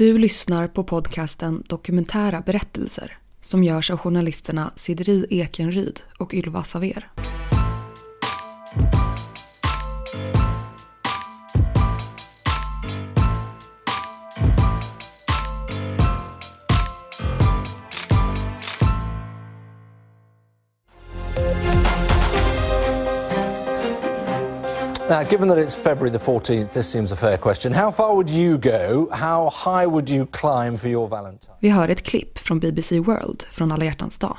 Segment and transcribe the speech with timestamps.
[0.00, 7.10] Du lyssnar på podcasten Dokumentära berättelser som görs av journalisterna Sidri Ekenryd och Ylva Saver.
[25.10, 27.72] Now, given that it's February the 14th, this seems a fair question.
[27.72, 29.08] How far would you go?
[29.12, 31.54] How high would you climb for your Valentine?
[31.60, 34.36] Vi hör ett klipp från BBC World från Alla hjärtans dag.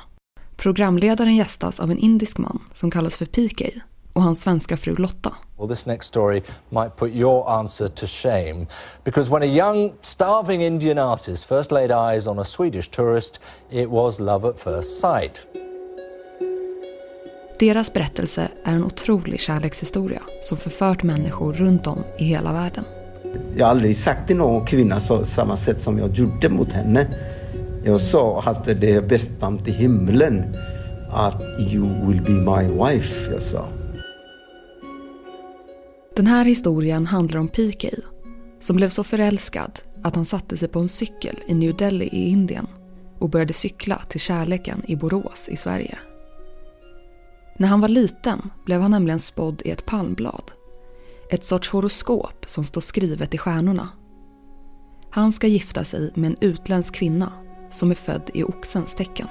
[0.56, 3.70] Programledaren gästas av en indisk man som kallas för PK
[4.12, 5.34] och hans svenska fru Lotta.
[5.58, 8.66] Well, this next story might put your answer to shame
[9.04, 13.88] because when a young, starving Indian artist first laid eyes on a Swedish tourist, it
[13.90, 15.46] was love at first sight.
[17.58, 22.84] Deras berättelse är en otrolig kärlekshistoria som förfört människor runt om i hela världen.
[23.56, 27.08] Jag har aldrig sagt till någon kvinna så samma sätt som jag gjorde mot henne.
[27.84, 30.56] Jag sa att det är bästan till himlen
[31.10, 33.68] att you will be my wife, jag sa.
[36.16, 37.88] Den här historien handlar om PK
[38.60, 42.28] som blev så förälskad att han satte sig på en cykel i New Delhi i
[42.28, 42.66] Indien
[43.18, 45.98] och började cykla till kärleken i Borås i Sverige.
[47.58, 50.52] När han var liten blev han nämligen spådd i ett palmblad.
[51.30, 53.88] Ett sorts horoskop som står skrivet i stjärnorna.
[55.10, 57.32] Han ska gifta sig med en utländsk kvinna
[57.70, 59.26] som är född i oxens tecken.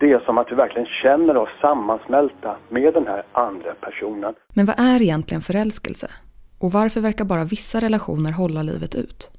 [0.00, 4.34] Det är som att vi verkligen känner oss sammansmälta med den här andra personen.
[4.54, 6.10] Men vad är egentligen förälskelse?
[6.58, 9.30] Och varför verkar bara vissa relationer hålla livet ut?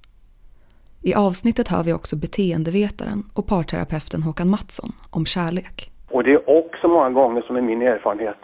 [1.06, 5.92] I avsnittet hör vi också beteendevetaren och parterapeuten Håkan Mattsson om kärlek.
[6.10, 8.38] Och det är också många gånger som är min erfarenhet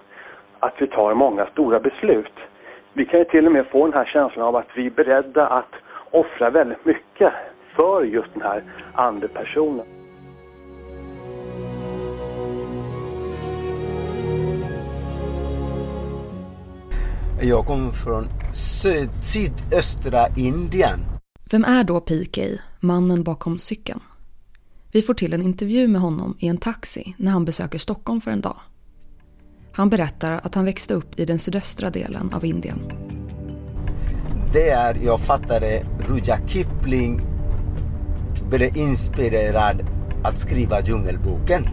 [0.59, 2.37] att vi tar många stora beslut.
[2.93, 5.47] Vi kan ju till och med få den här känslan av att vi är beredda
[5.47, 5.73] att
[6.11, 7.33] offra väldigt mycket
[7.75, 9.85] för just den här andra personen.
[17.42, 21.18] Jag kommer från syd sydöstra Indien.
[21.52, 22.42] Vem är då PK,
[22.80, 23.99] mannen bakom cykeln?
[24.92, 28.32] Vi får till en intervju med honom i en taxi när han besöker Stockholm för
[28.32, 28.55] en dag.
[29.73, 32.80] Han berättar att han växte upp i den sydöstra delen av Indien.
[34.54, 37.21] Det är, jag fattade, Ruja Kipling
[38.49, 39.86] blev inspirerad
[40.23, 41.64] att skriva Djungelboken.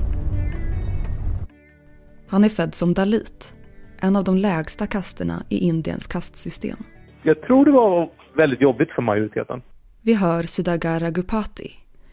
[2.28, 3.54] Han är född som dalit,
[4.00, 6.78] en av de lägsta kasterna i Indiens kastsystem.
[7.22, 9.62] Jag tror det var väldigt jobbigt för majoriteten.
[10.02, 11.70] Vi hör Sudagara Gupati,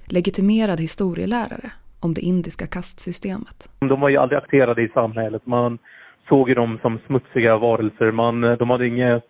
[0.10, 3.70] legitimerad historielärare om det indiska kastsystemet.
[3.80, 5.46] De var ju aldrig accepterade i samhället.
[5.46, 5.78] Man
[6.30, 8.12] såg ju dem som smutsiga varelser.
[8.12, 9.24] Man, de, hade inget,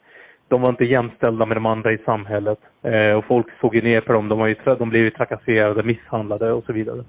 [0.47, 2.59] de var inte jämställda med de andra i samhället.
[2.83, 4.29] Eh, och folk såg ju ner på dem.
[4.29, 7.03] De, var ju, de blev ju trakasserade, misshandlade och så vidare.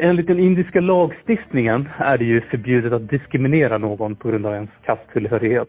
[0.00, 4.70] Enligt den indiska lagstiftningen är det ju förbjudet att diskriminera någon på grund av ens
[4.84, 5.68] kasttillhörighet.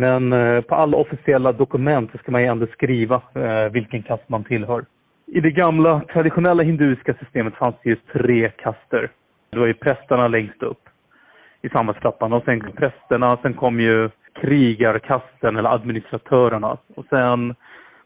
[0.00, 4.44] Men eh, på alla officiella dokument ska man ju ändå skriva eh, vilken kast man
[4.44, 4.84] tillhör.
[5.26, 9.10] I det gamla traditionella hinduiska systemet fanns det just tre kaster.
[9.50, 10.80] Det var ju prästerna längst upp
[11.62, 14.10] i samhällstrappan och sen prästerna, sen kom ju
[14.40, 17.54] krigarkasten eller administratörerna och sen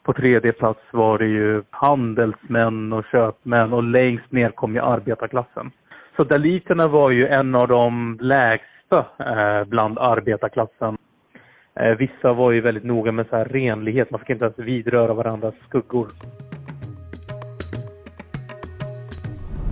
[0.02, 5.70] på tredje plats var det ju handelsmän och köpmän och längst ner kom ju arbetarklassen.
[6.16, 10.98] Så daliterna var ju en av de lägsta eh, bland arbetarklassen.
[11.74, 15.14] Eh, vissa var ju väldigt noga med så här renlighet, man fick inte ens vidröra
[15.14, 16.08] varandras skuggor.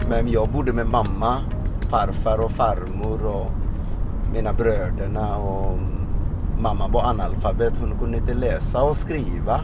[0.08, 1.38] Men jag bodde med mamma,
[1.90, 3.50] farfar och farmor och
[4.34, 5.78] mina bröderna och
[6.60, 7.78] mamma var analfabet.
[7.80, 9.60] Hon kunde inte läsa och skriva.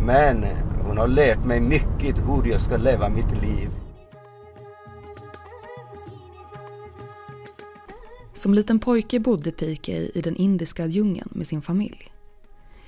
[0.00, 0.44] Men
[0.86, 3.68] hon har lärt mig mycket hur jag ska leva mitt liv.
[8.38, 12.12] Som liten pojke bodde PK i den indiska djungeln med sin familj.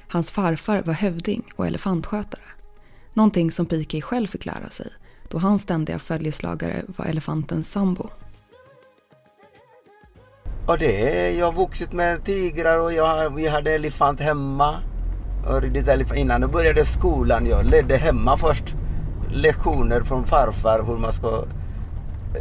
[0.09, 2.43] Hans farfar var hövding och elefantskötare.
[3.15, 4.87] Någonting som PK själv fick lära sig
[5.29, 8.09] då hans ständiga följeslagare var elefantens sambo.
[10.67, 14.77] Ja, det, jag har vuxit med tigrar och jag, vi hade elefant hemma.
[15.87, 16.19] Elefant.
[16.19, 18.75] Innan jag började skolan, jag ledde hemma först
[19.33, 21.45] lektioner från farfar hur man ska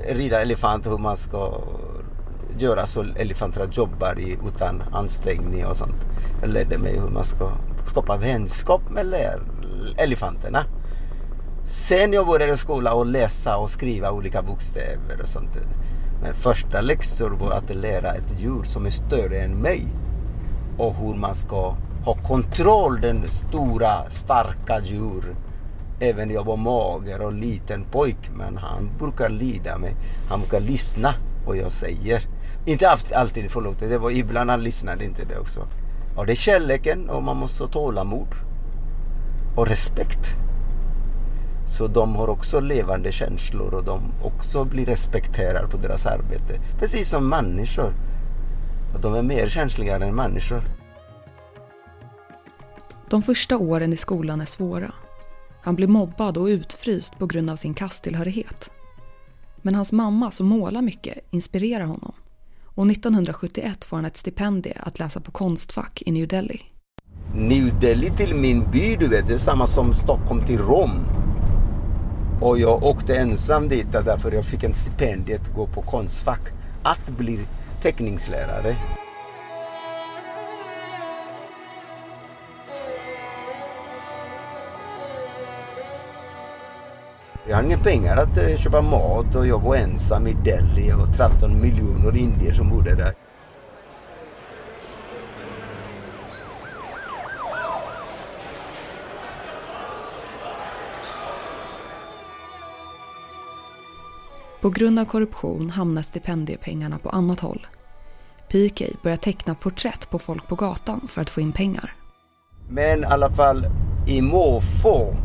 [0.10, 1.62] rida elefant, hur man ska
[2.62, 6.06] göra så elefanterna jobbar i, utan ansträngning och sånt.
[6.42, 7.52] Jag lärde mig hur man ska
[7.86, 9.16] skapa vänskap med
[9.98, 10.64] elefanterna.
[11.66, 15.58] Sen jag började skola och läsa och skriva olika bokstäver och sånt.
[16.22, 19.86] Men första läxor var att lära ett djur som är större än mig
[20.78, 21.76] och hur man ska
[22.06, 25.36] ha kontroll, den stora starka djur.
[26.00, 28.30] Även jag var mager och liten pojk.
[28.34, 29.96] Men han brukar lida mig.
[30.30, 31.14] Han brukar lyssna
[31.46, 32.28] vad jag säger.
[32.66, 33.80] Inte alltid, förlåt.
[33.80, 35.68] Det var, ibland han lyssnade inte det också.
[36.16, 38.28] Ja, det är kärleken och man måste ha tålamod.
[39.56, 40.36] Och respekt.
[41.78, 46.60] Så de har också levande känslor och de också blir respekterade på deras arbete.
[46.80, 47.94] Precis som människor.
[49.02, 50.62] De är mer känsliga än människor.
[53.10, 54.92] De första åren i skolan är svåra.
[55.62, 58.70] Han blir mobbad och utfryst på grund av sin kasttillhörighet.
[59.62, 62.14] Men hans mamma som målar mycket inspirerar honom.
[62.80, 66.62] Och 1971 får han ett stipendium att läsa på Konstfack i New Delhi.
[67.36, 70.92] New Delhi till min by, du vet, det är samma som Stockholm till Rom.
[72.42, 76.42] Och jag åkte ensam dit därför jag fick en stipendium att gå på Konstfack.
[76.84, 77.40] Att bli
[77.82, 78.76] teckningslärare.
[87.50, 91.16] Jag hade inga pengar att eh, köpa mat och jag var ensam i Delhi och
[91.16, 93.14] 13 miljoner indier som bodde där.
[104.62, 107.68] På grund av korruption hamnar stipendiepengarna på annat håll.
[108.48, 111.96] PK börjar teckna porträtt på folk på gatan för att få in pengar.
[112.70, 113.66] Men i alla fall
[114.08, 115.16] i måfå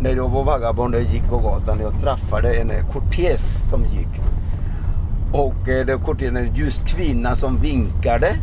[0.00, 1.78] när jag var vagabond och gick på gatan.
[1.80, 4.20] Jag träffade en eh, kortes som gick.
[5.32, 8.36] Och eh, det var en ljus kvinna som vinkade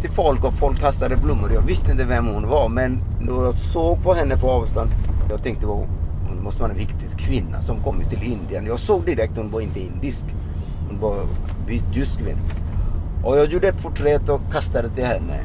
[0.00, 1.52] till folk och folk kastade blommor.
[1.52, 4.90] Jag visste inte vem hon var men när jag såg på henne på avstånd.
[5.30, 5.86] Jag tänkte hon
[6.42, 8.66] måste vara en viktig kvinna som kommit till Indien.
[8.66, 10.24] Jag såg direkt hon var inte indisk.
[10.88, 11.26] Hon var
[11.92, 12.40] ljus kvinna.
[13.24, 15.40] Och jag gjorde ett porträtt och kastade till henne.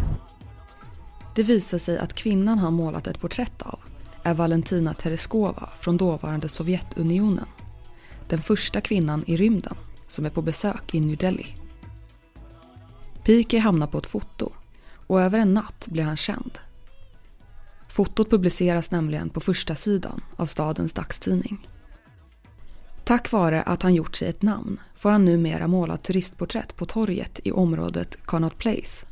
[1.35, 3.79] Det visar sig att kvinnan har målat ett porträtt av
[4.23, 7.45] är Valentina Tereskova från dåvarande Sovjetunionen.
[8.27, 9.75] Den första kvinnan i rymden
[10.07, 11.55] som är på besök i New Delhi.
[13.23, 14.51] Piki hamnar på ett foto
[15.07, 16.59] och över en natt blir han känd.
[17.89, 21.67] Fotot publiceras nämligen på första sidan av stadens dagstidning.
[23.03, 27.39] Tack vare att han gjort sig ett namn får han numera måla turistporträtt på torget
[27.43, 29.05] i området Connaught Place.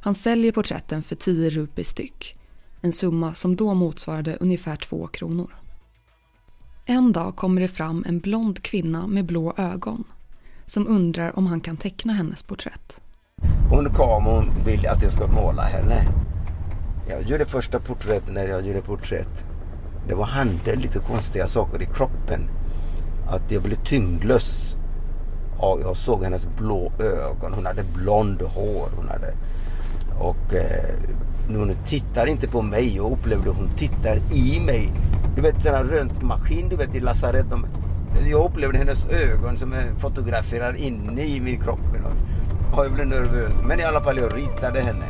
[0.00, 2.37] Han säljer porträtten för 10 rupier styck
[2.80, 5.54] en summa som då motsvarade ungefär två kronor.
[6.86, 10.04] En dag kommer det fram en blond kvinna med blå ögon
[10.64, 13.00] som undrar om han kan teckna hennes porträtt.
[13.70, 16.08] Hon kom och ville att jag ska måla henne.
[17.08, 19.44] Jag gjorde första porträttet när jag gjorde porträtt.
[20.08, 22.40] Det var hände lite konstiga saker i kroppen.
[23.28, 24.76] Att jag blev tyngdlös.
[25.58, 27.52] Ja, jag såg hennes blå ögon.
[27.52, 28.88] Hon hade blond hår.
[28.96, 29.34] Hon hade,
[30.20, 30.94] och eh,
[31.48, 32.96] hon tittar inte på mig.
[32.96, 34.88] Jag upplevde hon tittar i mig.
[35.36, 37.46] Du vet sån här röntgenmaskin du vet i lasarett.
[38.30, 39.72] Jag upplevde hennes ögon som
[40.02, 41.78] fotograferar inne i min kropp.
[42.76, 43.62] Och jag blev nervös.
[43.68, 45.04] Men i alla fall jag ritade henne.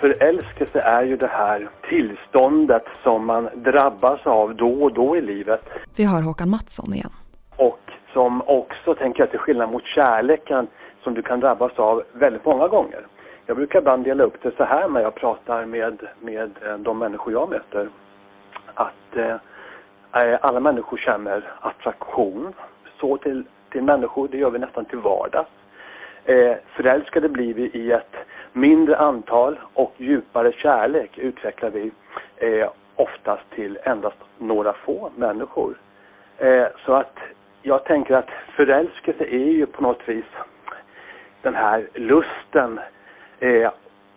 [0.00, 5.60] Förälskelse är ju det här tillståndet som man drabbas av då och då i livet.
[5.96, 7.10] Vi har Håkan Mattsson igen.
[7.56, 7.80] Och
[8.12, 10.66] som också, tänker jag till skillnad mot kärleken,
[11.02, 13.06] som du kan drabbas av väldigt många gånger.
[13.46, 16.98] Jag brukar ibland dela upp det så här när jag pratar med, med eh, de
[16.98, 17.88] människor jag möter.
[18.74, 19.36] Att eh,
[20.12, 22.52] eh, alla människor känner attraktion
[23.00, 25.50] så till, till människor, det gör vi nästan till vardags.
[26.24, 28.16] Eh, förälskade blir vi i ett
[28.52, 31.90] mindre antal och djupare kärlek utvecklar vi
[32.36, 35.74] eh, oftast till endast några få människor.
[36.38, 37.18] Eh, så att
[37.62, 40.24] jag tänker att förälskelse är ju på något vis
[41.42, 42.80] den här lusten
[43.40, 43.70] eh,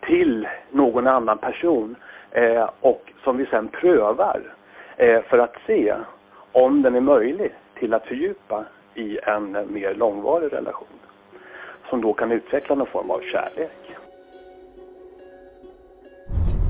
[0.06, 1.96] till någon annan person
[2.30, 4.40] eh, och som vi sen prövar
[4.96, 5.94] eh, för att se
[6.52, 8.64] om den är möjlig till att fördjupa
[8.94, 10.86] i en mer långvarig relation
[11.90, 13.70] som då kan utveckla någon form av kärlek.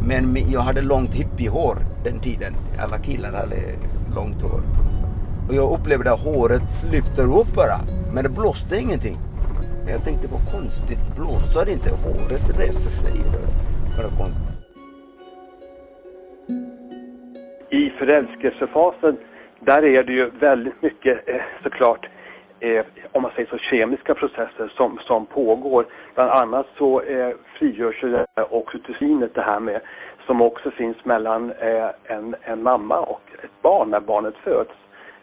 [0.09, 2.53] Men jag hade långt hippiehår den tiden.
[2.83, 3.57] Alla killar hade
[4.17, 4.61] långt hår.
[5.49, 7.79] Och jag upplevde att håret lyfter upp bara.
[8.15, 9.17] Men det blåste ingenting.
[9.89, 13.13] Jag tänkte vad konstigt, blåser inte håret reser sig?
[14.19, 14.55] Konstigt.
[17.71, 19.17] I förälskelsefasen,
[19.61, 22.09] där är det ju väldigt mycket eh, såklart
[22.61, 25.87] eh, om man säger så, kemiska processer som, som pågår.
[26.15, 29.81] Bland annat så eh, frigörs ju oxytocinet, det här med,
[30.27, 34.75] som också finns mellan eh, en, en mamma och ett barn när barnet föds.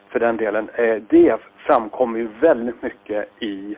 [0.09, 0.69] För den delen.
[0.69, 3.75] Eh, det framkommer ju väldigt mycket i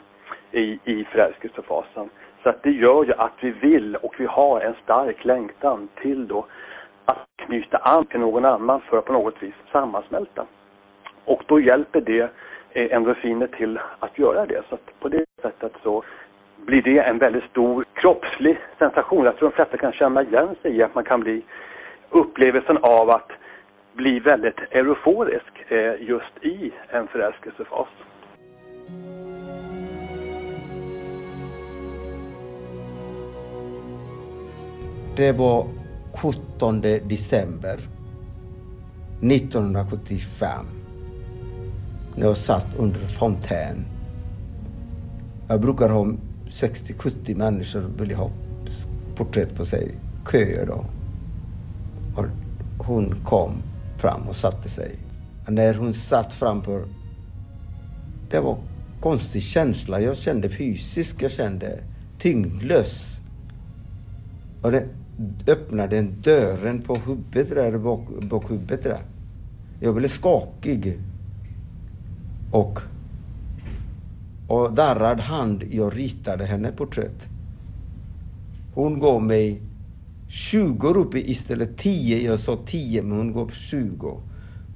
[0.54, 2.10] i, i förälskelsefasen.
[2.44, 6.28] Så att det gör ju att vi vill och vi har en stark längtan till
[6.28, 6.46] då
[7.06, 10.46] att knyta an till någon annan för att på något vis sammansmälta.
[11.26, 12.30] Och då hjälper det
[12.72, 14.62] eh, endorfiner till att göra det.
[14.70, 16.04] Så att på det sättet så
[16.66, 19.26] blir det en väldigt stor kroppslig sensation.
[19.26, 21.44] Jag tror de flesta kan känna igen sig i att man kan bli
[22.10, 23.32] upplevelsen av att
[23.94, 27.88] bli väldigt euforisk eh, just i en förälskelsefas.
[35.16, 35.68] Det var
[36.14, 37.80] 17 december
[39.22, 40.66] 1975
[42.16, 43.86] när jag satt under fontän.
[45.48, 46.08] Jag brukar ha
[46.50, 48.30] 60-70 människor vill ha
[49.16, 49.92] porträtt på sig,
[50.32, 50.86] köer då.
[52.16, 52.26] Och
[52.86, 53.52] hon kom
[53.98, 54.96] fram och satte sig.
[55.46, 56.86] Och när hon satt framför...
[58.30, 58.58] Det var
[59.02, 60.02] konstig känsla.
[60.02, 61.80] Jag kände fysiskt, jag kände
[62.20, 63.20] tyngdlös.
[64.62, 64.88] Och det
[65.48, 69.02] öppnade en dörren på huvudet där, bak, bak huvudet där.
[69.80, 71.00] Jag blev skakig.
[72.52, 72.80] Och,
[74.48, 77.28] och darrad hand, jag ritade henne porträtt.
[78.74, 79.62] Hon gav mig
[80.28, 82.22] 20 rupee istället 10.
[82.22, 84.22] Jag sa 10, men hon gav 20.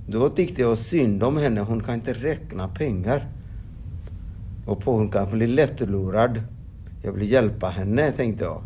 [0.07, 1.61] Då tyckte jag synd om henne.
[1.61, 3.27] Hon kan inte räkna pengar.
[4.65, 6.41] Och på hon kan bli lättlurad.
[7.03, 8.63] Jag vill hjälpa henne, tänkte jag.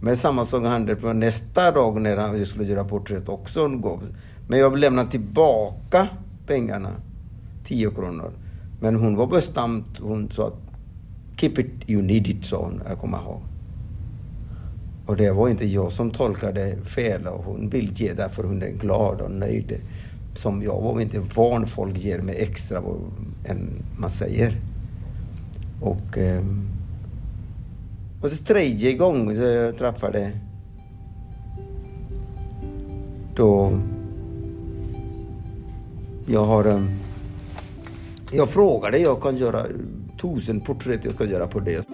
[0.00, 3.68] Men samma sak hände på nästa dag när jag skulle göra porträtt också.
[3.68, 4.02] Gav.
[4.48, 6.08] Men jag lämnade tillbaka
[6.46, 6.90] pengarna.
[7.64, 8.30] 10 kronor.
[8.80, 9.84] Men hon var bestämd.
[10.00, 10.52] Hon sa
[11.36, 12.82] Keep it, you need it, sa hon.
[12.88, 13.40] Jag kommer ihåg.
[15.06, 18.70] Och det var inte jag som tolkade fel och hon vill ge därför hon är
[18.70, 19.80] glad och nöjd.
[20.34, 22.82] Som jag var inte van folk ger mig extra
[23.44, 24.60] än man säger.
[25.80, 26.42] Och, Eh,
[28.22, 30.32] och så tredje gången jag träffade
[33.36, 33.72] då
[36.26, 36.80] jag har eh,
[38.32, 39.62] jag frågade, jag kan göra
[40.20, 41.88] tusen porträtt jag ska göra på det.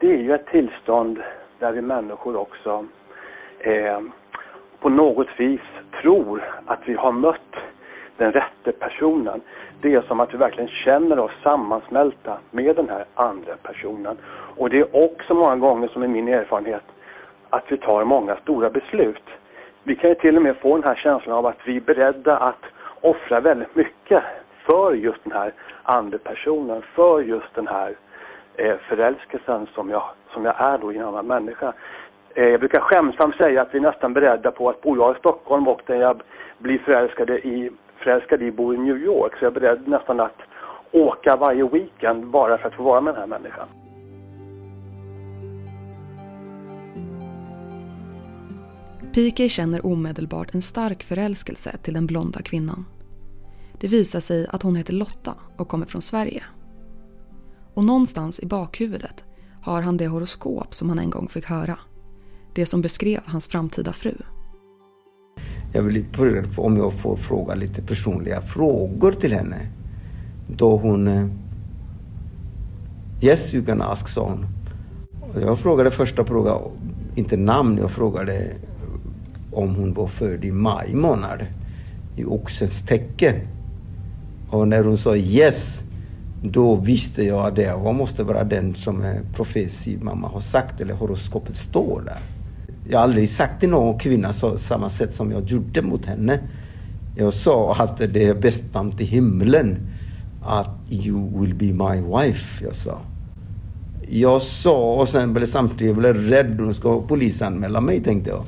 [0.00, 1.18] Det är ju ett tillstånd
[1.58, 2.86] där vi människor också
[3.58, 4.00] eh,
[4.80, 5.60] på något vis
[6.02, 7.56] tror att vi har mött
[8.16, 9.40] den rätte personen.
[9.80, 14.16] Det är som att vi verkligen känner oss sammansmälta med den här andra personen.
[14.56, 16.82] Och det är också många gånger, som är min erfarenhet,
[17.50, 19.24] att vi tar många stora beslut.
[19.82, 22.36] Vi kan ju till och med få den här känslan av att vi är beredda
[22.36, 22.64] att
[23.00, 24.22] offra väldigt mycket
[24.64, 25.52] för just den här
[25.82, 27.94] andra personen, för just den här
[28.54, 30.02] eh, förälskelsen som jag,
[30.32, 31.72] som jag är då i en annan människa.
[32.38, 35.18] Eh, jag brukar skämtsamt säga att vi är nästan beredda på att bo jag i
[35.18, 36.22] Stockholm och den jag
[36.58, 39.32] blir förälskad i, förälskad i bor i New York.
[39.38, 40.36] Så jag är beredd nästan att
[40.92, 43.68] åka varje weekend bara för att få vara med den här människan.
[49.14, 52.84] Pike känner omedelbart en stark förälskelse till den blonda kvinnan.
[53.80, 56.42] Det visar sig att hon heter Lotta och kommer från Sverige.
[57.74, 59.24] Och någonstans i bakhuvudet
[59.62, 61.78] har han det horoskop som han en gång fick höra.
[62.58, 64.14] Det som beskrev hans framtida fru.
[65.72, 69.56] Jag vill börja på om jag får fråga lite personliga frågor till henne.
[70.56, 71.08] Då hon...
[71.08, 71.26] Eh,
[73.22, 74.46] yes, you can ask, sa hon.
[75.42, 76.60] Jag frågade första frågan,
[77.14, 78.54] inte namn, jag frågade
[79.52, 81.46] om hon var född i maj månad.
[82.16, 83.34] I oxens tecken.
[84.50, 85.82] Och när hon sa yes,
[86.42, 90.94] då visste jag att det måste vara den som eh, profetie mamma har sagt, eller
[90.94, 92.37] horoskopet står där.
[92.90, 96.40] Jag har aldrig sagt till någon kvinna så samma sätt som jag gjorde mot henne.
[97.16, 99.76] Jag sa att det är bestämt i himlen
[100.42, 102.98] att you will be my wife, jag sa.
[104.10, 108.44] Jag sa och sen blev samtidigt blev rädd, hon ska polisanmäla mig tänkte jag.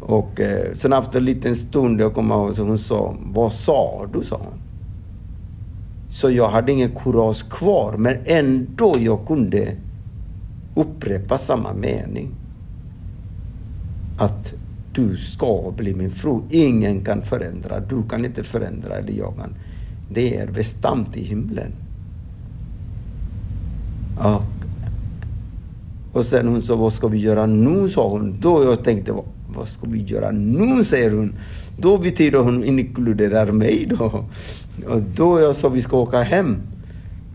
[0.00, 4.06] Och eh, sen efter en liten stund, jag kommer ihåg, så hon sa, vad sa
[4.12, 4.24] du?
[4.24, 4.60] sa hon.
[6.08, 9.76] Så jag hade ingen kurage kvar, men ändå jag kunde
[10.74, 12.30] upprepa samma mening.
[14.18, 14.54] Att
[14.94, 16.40] du ska bli min fru.
[16.50, 17.80] Ingen kan förändra.
[17.80, 19.54] Du kan inte förändra, eller jag kan.
[20.10, 21.72] Det är bestämt i himlen.
[24.18, 24.42] Och,
[26.12, 27.88] och sen hon sa, vad ska vi göra nu?
[27.88, 28.36] sa hon.
[28.40, 29.12] Då jag tänkte,
[29.56, 30.84] vad ska vi göra nu?
[30.84, 31.34] säger hon.
[31.78, 34.24] Då betyder hon inkluderar mig då.
[34.86, 36.56] Och då jag sa vi ska åka hem.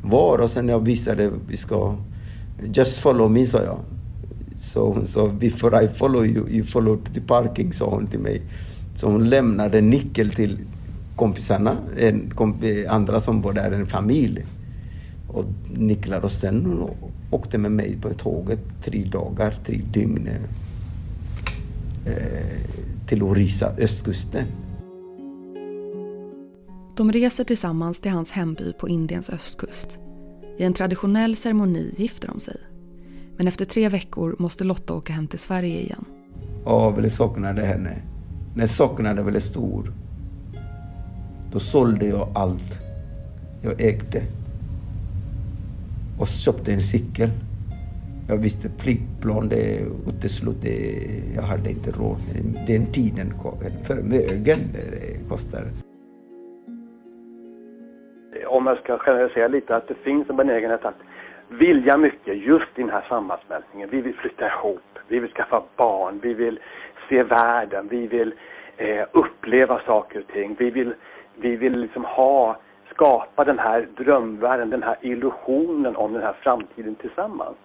[0.04, 0.38] Var?
[0.38, 1.96] Och sen jag visade vi ska...
[2.74, 3.80] Just follow me, sa jag.
[4.62, 8.20] Så hon sa, before I follow you, you follow to the parking, sa hon till
[8.20, 8.42] mig.
[8.96, 10.60] Så hon lämnade nyckel till
[11.16, 14.46] kompisarna, en komp eh, andra som var där, en familj.
[15.28, 15.46] Och
[15.78, 16.90] nycklar och sen hon
[17.32, 20.30] åkte med mig på tåget tre dagar, tre dygn
[22.06, 22.14] eh,
[23.08, 24.46] till Orissa, östkusten.
[26.98, 30.00] De reser tillsammans till hans hemby på Indiens östkust.
[30.58, 32.69] I en traditionell ceremoni gifter de sig.
[33.40, 36.06] Men efter tre veckor måste Lotta åka hem till Sverige igen.
[36.66, 38.02] Ja, väldigt saknade henne.
[38.56, 39.94] När saknaden var väldigt stor,
[41.52, 42.80] då sålde jag allt
[43.62, 44.22] jag ägde
[46.20, 47.30] och köpte en cykel.
[48.28, 50.74] Jag visste flygplan, det uteslutet,
[51.36, 52.18] jag hade inte råd.
[52.68, 53.34] Den tiden
[53.84, 55.68] förmögen det kostade.
[58.48, 60.96] Om jag ska generalisera lite, att det finns en benägenhet att
[61.50, 63.90] vilja mycket just i den här sammansmältningen.
[63.90, 66.60] Vi vill flytta ihop, vi vill skaffa barn, vi vill
[67.10, 68.34] se världen, vi vill
[68.78, 70.56] eh, uppleva saker och ting.
[70.60, 70.94] Vi vill,
[71.36, 72.58] vi vill liksom ha,
[72.94, 77.58] skapa den här drömvärlden, den här illusionen om den här framtiden tillsammans.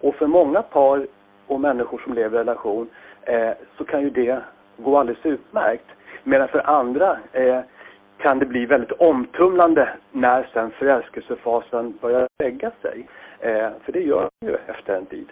[0.00, 1.06] Och för många par
[1.46, 2.88] och människor som lever i relation
[3.22, 4.40] eh, så kan ju det
[4.76, 5.86] gå alldeles utmärkt.
[6.24, 7.60] Medan för andra eh,
[8.18, 13.08] kan det bli väldigt omtumlande när sen förälskelsefasen börjar lägga sig.
[13.40, 15.26] Eh, för det gör det ju efter en tid.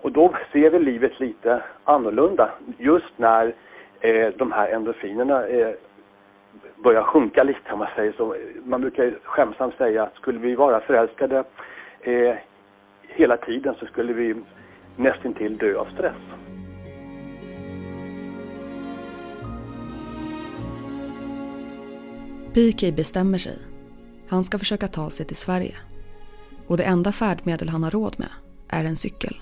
[0.00, 2.50] Och då ser vi livet lite annorlunda.
[2.78, 3.54] Just när
[4.00, 5.74] eh, de här endorfinerna eh,
[6.76, 8.36] börjar sjunka lite om man säger så.
[8.64, 11.44] Man brukar ju skämsamt säga att skulle vi vara förälskade
[12.00, 12.34] eh,
[13.08, 14.34] hela tiden så skulle vi
[14.96, 16.49] nästintill dö av stress.
[22.54, 23.58] PK bestämmer sig.
[24.28, 25.74] Han ska försöka ta sig till Sverige.
[26.66, 28.28] Och det enda färdmedel han har råd med
[28.68, 29.36] är en cykel.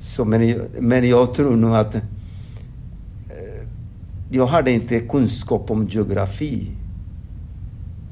[0.00, 2.02] Så, men, men jag tror nog att eh,
[4.30, 6.70] jag hade inte kunskap om geografi.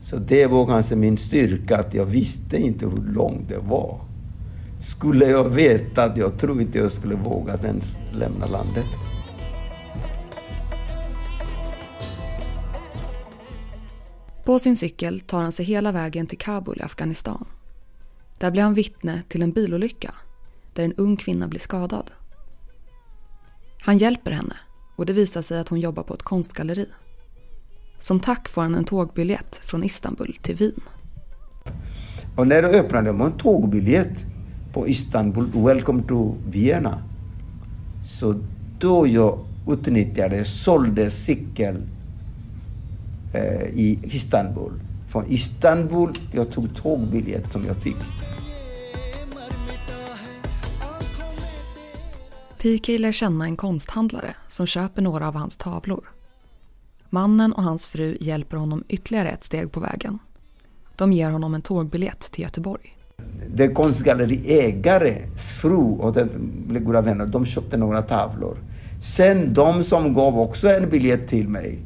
[0.00, 4.00] Så det var kanske min styrka, att jag visste inte hur långt det var.
[4.80, 8.86] Skulle jag veta, jag tror inte jag skulle våga ens lämna landet.
[14.44, 17.44] På sin cykel tar han sig hela vägen till Kabul i Afghanistan.
[18.38, 20.14] Där blir han vittne till en bilolycka
[20.74, 22.10] där en ung kvinna blir skadad.
[23.82, 24.56] Han hjälper henne
[24.96, 26.86] och det visar sig att hon jobbar på ett konstgalleri.
[27.98, 30.80] Som tack får han en tågbiljett från Istanbul till Wien.
[32.36, 34.24] Och när jag öppnade en tågbiljett
[34.72, 37.02] på Istanbul, Welcome to Vienna,
[38.06, 38.40] så
[38.78, 41.82] då jag utnyttjade, sålde cykel
[43.32, 44.72] eh, i Istanbul.
[45.08, 47.96] Från Istanbul, jag tog tågbiljett som jag fick.
[52.58, 56.04] PK lär känna en konsthandlare som köper några av hans tavlor.
[57.10, 60.18] Mannen och hans fru hjälper honom ytterligare ett steg på vägen.
[60.96, 62.96] De ger honom en tågbiljett till Göteborg.
[63.54, 68.58] Det konstgalleriägares fru och den goda vänner, de köpte några tavlor.
[69.02, 71.78] Sen de som gav också en biljett till mig.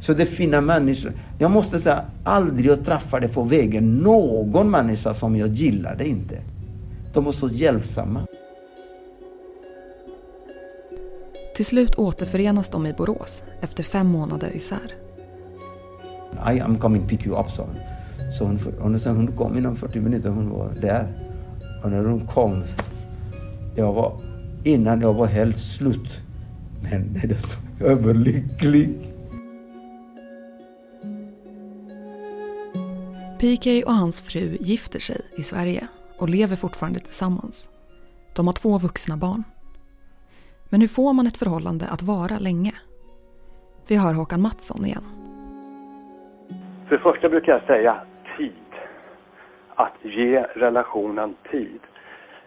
[0.00, 1.12] Så det är fina människor.
[1.38, 6.38] Jag måste säga, aldrig jag träffade på vägen någon människa som jag gillade inte.
[7.12, 8.26] De var så hjälpsamma.
[11.56, 14.94] Till slut återförenas de i Borås efter fem månader isär.
[16.54, 17.76] I am coming pick you up, sa hon.
[18.32, 21.08] Så hon, hon, hon kom inom 40 minuter, hon var där.
[21.84, 22.64] Och när hon kom,
[23.76, 24.20] jag var,
[24.64, 26.20] innan jag var helt slut.
[26.82, 28.98] Men det är så överlycklig.
[33.40, 35.82] PK och hans fru gifter sig i Sverige
[36.20, 37.68] och lever fortfarande tillsammans.
[38.36, 39.42] De har två vuxna barn.
[40.70, 42.74] Men hur får man ett förhållande att vara länge?
[43.88, 45.06] Vi hör Håkan Mattsson igen.
[46.86, 48.00] För det första brukar jag säga
[48.36, 48.70] tid.
[49.74, 51.80] Att ge relationen tid.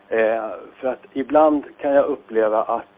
[0.08, 2.98] Eh, för att ibland kan jag uppleva att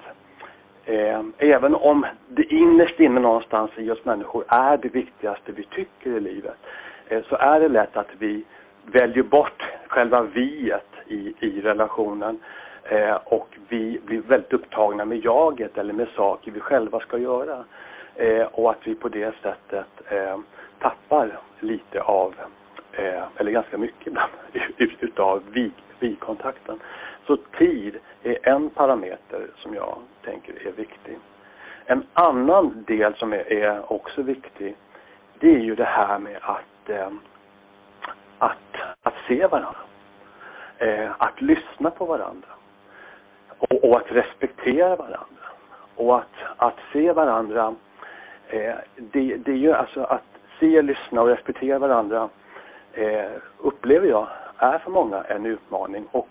[0.85, 6.09] eh, även om det innerst inne någonstans i oss människor är det viktigaste vi tycker
[6.09, 6.57] i livet
[7.07, 8.43] Eh, så är det lätt att vi
[8.85, 12.39] väljer bort själva viet i, i relationen
[12.89, 17.63] Eh, och vi blir väldigt upptagna med jaget eller med saker vi själva ska göra.
[18.15, 20.37] Eh, och att vi på det sättet eh,
[20.79, 22.35] tappar lite av,
[22.91, 24.31] eh, eller ganska mycket ibland,
[24.99, 26.79] utav vi, vi-kontakten.
[27.27, 31.17] Så tid är en parameter som jag tänker är viktig.
[31.85, 34.75] En annan del som är, är också viktig,
[35.39, 37.09] det är ju det här med att, Eh,
[38.37, 39.79] att, att se varandra.
[40.77, 42.47] Eh, att lyssna på varandra
[43.57, 45.45] och, och, att respektera varandra.
[45.95, 47.75] och att, att se varandra,
[48.47, 50.23] eh, det, det är ju alltså att
[50.59, 52.29] se, lyssna och respektera varandra
[52.93, 56.07] eh, upplever jag är för många en utmaning.
[56.11, 56.27] Och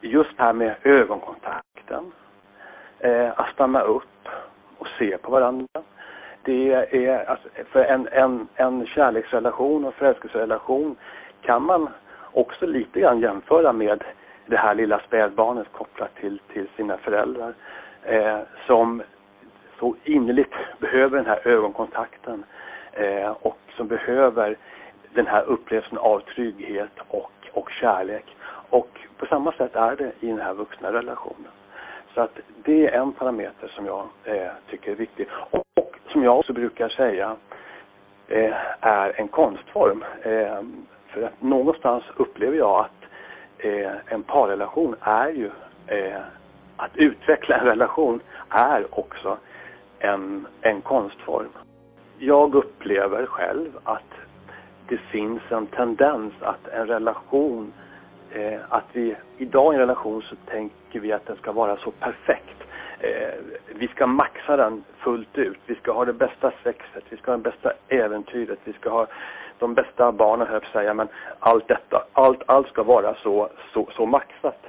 [0.00, 2.12] just det här med ögonkontakten,
[2.98, 4.28] eh, att stanna upp
[4.78, 5.82] och se på varandra.
[6.44, 10.96] Det är, alltså, för en, en, en kärleksrelation och förälskelserelation
[11.42, 11.88] kan man
[12.32, 14.04] också lite grann jämföra med
[14.46, 17.54] det här lilla spädbarnet kopplat till, till sina föräldrar
[18.02, 19.02] eh, som
[19.78, 22.44] så innerligt behöver den här ögonkontakten
[22.92, 24.56] eh, och som behöver
[25.14, 28.36] den här upplevelsen av trygghet och, och kärlek.
[28.70, 31.50] Och på samma sätt är det i den här vuxna relationen.
[32.14, 35.28] Så att det är en parameter som jag eh, tycker är viktig.
[35.50, 35.83] Och, och,
[36.14, 37.36] som jag också brukar säga
[38.28, 40.04] eh, är en konstform.
[40.22, 40.60] Eh,
[41.08, 43.08] för att någonstans upplever jag att
[43.58, 45.50] eh, en parrelation är ju
[45.86, 46.20] eh,
[46.76, 49.38] att utveckla en relation är också
[49.98, 51.48] en, en konstform.
[52.18, 54.12] Jag upplever själv att
[54.88, 57.72] det finns en tendens att en relation,
[58.32, 61.90] eh, att vi idag i en relation så tänker vi att den ska vara så
[61.90, 62.64] perfekt.
[63.00, 63.34] Eh,
[63.66, 65.58] vi ska maxa den fullt ut.
[65.66, 69.06] Vi ska ha det bästa sexet, vi ska ha det bästa äventyret, vi ska ha
[69.58, 73.88] de bästa barnen höll jag säga, men allt detta, allt, allt ska vara så, så,
[73.96, 74.66] så maxat.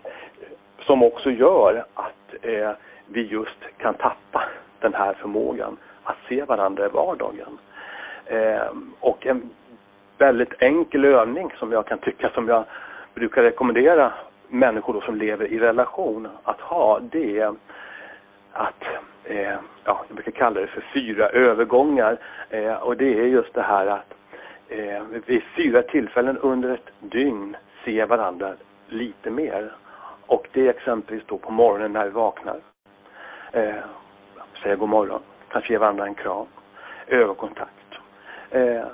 [0.79, 2.71] Som också gör att eh,
[3.07, 4.43] vi just kan tappa
[4.79, 7.57] den här förmågan att se varandra i vardagen.
[8.25, 8.67] Eh,
[8.99, 9.49] och en
[10.17, 12.63] väldigt enkel övning som jag kan tycka som jag
[13.13, 14.13] brukar rekommendera
[14.47, 17.53] människor då som lever i relation att ha det är
[19.25, 22.17] eh, ja, jag brukar kalla det för fyra övergångar
[22.49, 24.13] eh, och det är just det här att
[24.69, 28.53] eh, vid fyra tillfällen under ett dygn se varandra
[28.87, 29.71] lite mer.
[30.27, 32.59] Och det är exempelvis då på morgonen när vi vaknar.
[33.51, 33.75] Eh,
[34.63, 36.47] säga god morgon, kanske ge varandra en kram,
[37.07, 37.71] ögonkontakt.
[38.49, 38.85] Eh,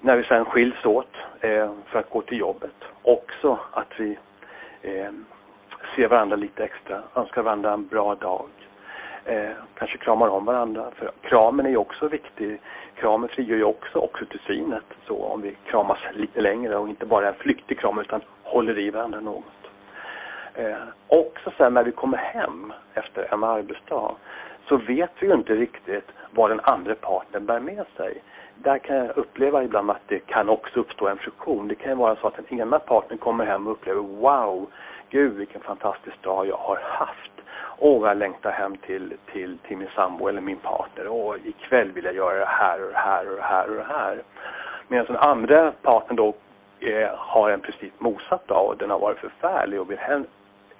[0.00, 2.74] när vi sen skiljs åt eh, för att gå till jobbet.
[3.02, 4.18] Också att vi
[4.82, 5.10] eh,
[5.96, 8.48] ser varandra lite extra, önskar varandra en bra dag.
[9.30, 10.90] Eh, kanske kramar om varandra.
[10.96, 12.60] För kramen är ju också viktig.
[12.94, 14.84] Kramen frigör ju också oxytocinet.
[15.06, 18.90] Så om vi kramas lite längre och inte bara en flyktig kram utan håller i
[18.90, 19.44] varandra något.
[20.54, 20.76] Eh,
[21.08, 24.14] också sen när vi kommer hem efter en arbetsdag
[24.68, 28.22] så vet vi ju inte riktigt vad den andra partnern bär med sig
[28.62, 31.68] där kan jag uppleva ibland att det kan också uppstå en friktion.
[31.68, 34.66] Det kan ju vara så att den ena parten kommer hem och upplever wow,
[35.10, 37.29] gud vilken fantastisk dag jag har haft.
[37.78, 41.08] Åh, jag längtar hem till, till, till min sambo eller min partner.
[41.08, 43.86] Åh, ikväll vill jag göra det här och det här och det här och det
[43.88, 44.22] här.
[44.88, 46.34] Medan den andra parten då
[46.80, 50.24] eh, har en precis motsatt dag och den har varit förfärlig och vill hem,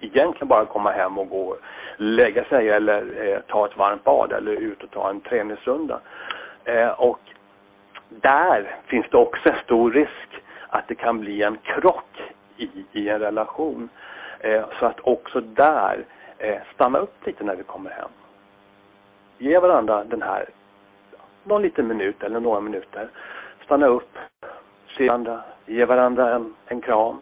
[0.01, 1.57] egentligen bara komma hem och gå
[1.97, 6.01] lägga sig eller eh, ta ett varmt bad eller ut och ta en träningsrunda.
[6.65, 7.21] Eh, och
[8.09, 13.09] där finns det också en stor risk att det kan bli en krock i, i
[13.09, 13.89] en relation.
[14.41, 16.05] Eh, så att också där
[16.42, 18.09] Eh, stanna upp lite när vi kommer hem.
[19.38, 20.48] Ge varandra den här,
[21.44, 23.09] någon liten minut eller några minuter.
[23.64, 24.18] Stanna upp,
[24.96, 27.20] se varandra, ge varandra en, en kram.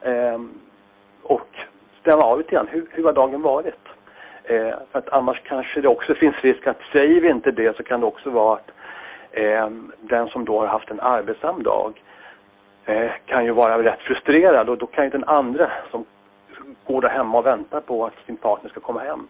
[0.00, 0.40] Eh,
[1.22, 1.48] och
[2.00, 2.68] stämma av lite grann.
[2.68, 3.88] Hur, hur har dagen varit?
[4.44, 7.82] Eh, för att annars kanske det också finns risk att säger vi inte det så
[7.82, 8.70] kan det också vara att
[9.30, 12.02] eh, den som då har haft en arbetsam dag
[12.84, 16.04] eh, kan ju vara rätt frustrerad och då kan ju den andra som
[16.86, 19.28] går där hemma och väntar på att sin partner ska komma hem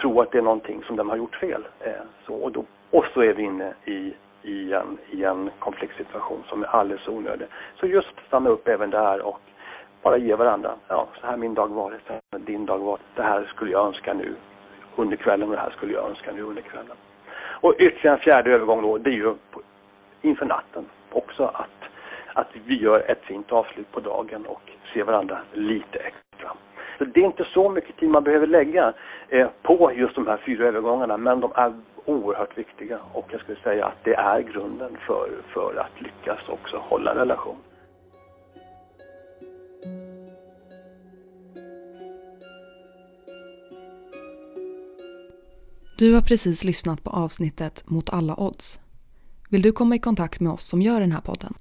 [0.00, 1.66] tro att det är någonting som den har gjort fel.
[1.80, 1.92] Eh,
[2.26, 6.62] så, och, då, och så är vi inne i, i, en, i en konfliktsituation som
[6.62, 7.46] är alldeles onödig.
[7.80, 9.40] Så just stanna upp även där och
[10.02, 13.70] bara ge varandra, ja, så här min dag varit, din dag varit, det här skulle
[13.72, 14.34] jag önska nu
[14.96, 16.96] under kvällen och det här skulle jag önska nu under kvällen.
[17.60, 19.34] Och ytterligare en fjärde övergång då, det är ju
[20.22, 21.90] inför natten också att,
[22.34, 26.29] att vi gör ett fint avslut på dagen och ser varandra lite extra.
[26.98, 28.92] Så det är inte så mycket tid man behöver lägga
[29.28, 31.72] eh, på just de här fyra övergångarna men de är
[32.04, 36.76] oerhört viktiga och jag skulle säga att det är grunden för, för att lyckas också
[36.76, 37.56] hålla en relation.
[45.98, 48.80] Du har precis lyssnat på avsnittet Mot alla odds.
[49.50, 51.54] Vill du komma i kontakt med oss som gör den här podden?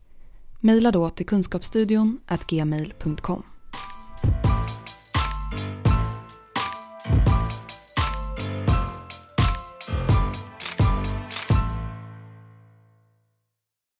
[0.59, 3.43] Maila då till kunskapsstudion gmail.com.